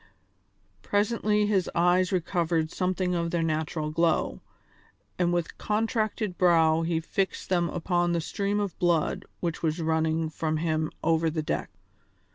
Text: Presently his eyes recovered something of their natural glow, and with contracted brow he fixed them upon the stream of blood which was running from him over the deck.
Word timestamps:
Presently 0.81 1.45
his 1.45 1.69
eyes 1.75 2.11
recovered 2.11 2.71
something 2.71 3.13
of 3.13 3.29
their 3.29 3.43
natural 3.43 3.91
glow, 3.91 4.41
and 5.19 5.31
with 5.31 5.59
contracted 5.59 6.39
brow 6.39 6.81
he 6.81 6.99
fixed 6.99 7.49
them 7.49 7.69
upon 7.69 8.11
the 8.13 8.19
stream 8.21 8.59
of 8.59 8.75
blood 8.79 9.25
which 9.41 9.61
was 9.61 9.79
running 9.79 10.31
from 10.31 10.57
him 10.57 10.89
over 11.03 11.29
the 11.29 11.43
deck. 11.43 11.69